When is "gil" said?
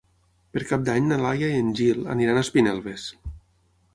1.81-2.01